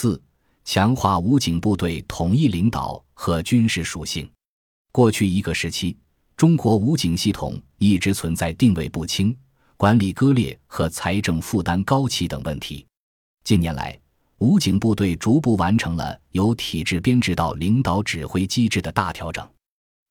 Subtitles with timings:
[0.00, 0.18] 四、
[0.64, 4.26] 强化武警部队统一领导和军事属性。
[4.92, 5.94] 过去一个时期，
[6.38, 9.36] 中国武警系统一直存在定位不清、
[9.76, 12.86] 管理割裂和财政负担高企等问题。
[13.44, 14.00] 近年来，
[14.38, 19.46] 武警部队逐步完成了由体制编制到领导指挥机制的大调整。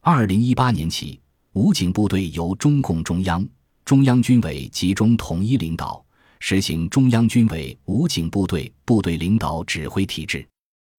[0.02, 1.20] 二零一八年起，
[1.54, 3.44] 武警部队由中共中央、
[3.84, 6.06] 中央军委集中统一领导，
[6.40, 10.48] 实行中央军委武警部队部队领导指挥体制，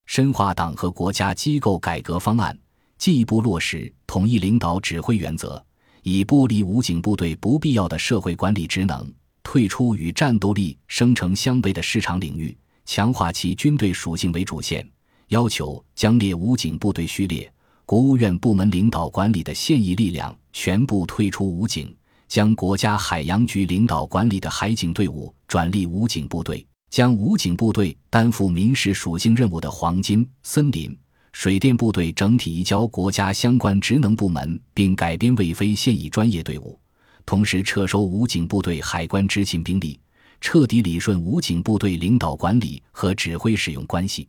[0.07, 2.57] 深化党和国家机构改革方案，
[2.99, 5.63] 进一步落实统一领导指挥原则，
[6.03, 9.13] 以剥离武警部队不必要的社会管理职能，
[9.43, 12.57] 退出与战斗力生成相悖的市场领域。
[12.85, 14.89] 强化其军队属性为主线，
[15.29, 17.51] 要求将列武警部队序列、
[17.87, 21.95] 国务院部门领导管理的现役力量全部退出武警，
[22.31, 30.97] 将国家海洋局领导管理的海警队伍转隶武警部队，将武警部队担负民事属性任务的黄金、森林、
[31.33, 36.79] 水电部队整体移交国家相关职能部门，并改编为非现役专业队伍，
[37.27, 39.99] 同时撤收武警部队海关执勤兵力。
[40.41, 44.29] 彻底理顺武警部队领导管理和指挥使用关系。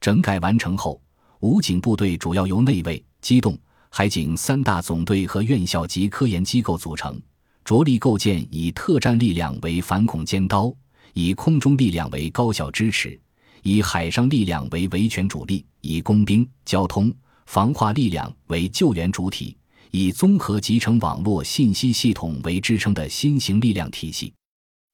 [0.00, 0.98] 整改完成后，
[1.40, 3.54] 武警部队主要由内卫、机动、
[3.90, 7.20] 海警三大总队和院校及科研机构组成，
[7.64, 10.72] 着力构建以特战力量为反恐尖刀，
[11.14, 13.18] 以空中力量为高效支持，
[13.62, 17.10] 以海上力量为维权主力，以工兵、交通、
[17.46, 19.56] 防化力量为救援主体，
[19.90, 24.32] 以综合集成网络信息系统为支撑的新型力量体系。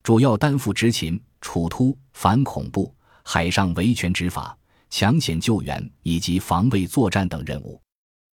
[0.04, 4.56] 主要担负执勤、处突、反恐怖、海上维权执法、
[4.88, 7.80] 抢险救援以及防卫作战等任务。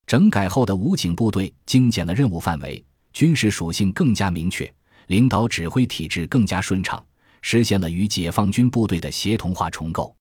[0.06, 2.82] 整改后的武警部队精简了任务范围，
[3.18, 4.72] 军事属性更加明确，
[5.08, 7.04] 领导指挥体制更加顺畅，
[7.42, 10.16] 实现了与解放军部队的协同化重构。